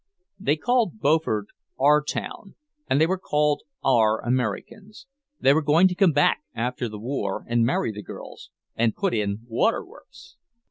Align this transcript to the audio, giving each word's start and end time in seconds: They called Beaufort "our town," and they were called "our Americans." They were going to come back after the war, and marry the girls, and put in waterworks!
They 0.39 0.55
called 0.55 0.97
Beaufort 0.99 1.49
"our 1.79 2.01
town," 2.03 2.55
and 2.89 2.99
they 2.99 3.05
were 3.05 3.19
called 3.19 3.61
"our 3.83 4.19
Americans." 4.23 5.05
They 5.39 5.53
were 5.53 5.61
going 5.61 5.87
to 5.89 5.93
come 5.93 6.11
back 6.11 6.41
after 6.55 6.89
the 6.89 6.97
war, 6.97 7.45
and 7.47 7.63
marry 7.67 7.91
the 7.91 8.01
girls, 8.01 8.49
and 8.75 8.95
put 8.95 9.13
in 9.13 9.41
waterworks! 9.47 10.37